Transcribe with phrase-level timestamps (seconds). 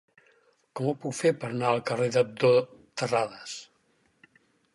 [0.79, 2.51] Com ho puc fer per anar al carrer d'Abdó
[3.03, 3.55] Terradas?